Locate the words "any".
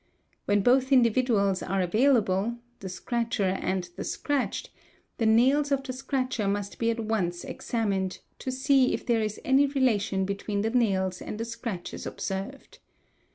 9.45-9.67